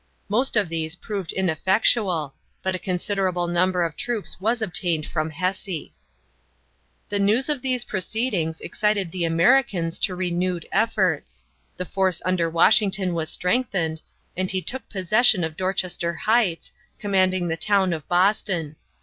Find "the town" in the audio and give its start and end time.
17.47-17.93